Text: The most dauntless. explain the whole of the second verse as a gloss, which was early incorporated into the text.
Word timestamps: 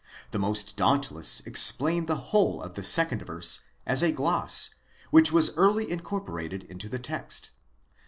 The 0.31 0.39
most 0.39 0.75
dauntless. 0.75 1.41
explain 1.45 2.07
the 2.07 2.15
whole 2.15 2.59
of 2.63 2.73
the 2.73 2.83
second 2.83 3.21
verse 3.21 3.59
as 3.85 4.01
a 4.01 4.11
gloss, 4.11 4.71
which 5.11 5.31
was 5.31 5.55
early 5.55 5.91
incorporated 5.91 6.63
into 6.63 6.89
the 6.89 6.97
text. 6.97 7.51